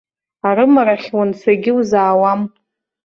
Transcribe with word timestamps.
Арымарахь 0.47 1.09
уанцагьы 1.17 1.71
узаауам. 1.79 2.41